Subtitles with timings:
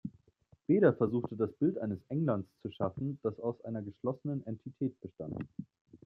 [0.65, 5.47] Beda versuchte das Bild eines Englands zu schaffen, das aus einer geschlossenen Entität bestand.